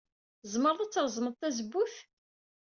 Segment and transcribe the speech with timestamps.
[0.41, 1.95] Tzemred ad treẓmed tazewwut?